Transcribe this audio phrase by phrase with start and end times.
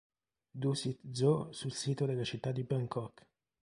[0.63, 3.23] Dusit Zoo sul sito della città di Bangkok.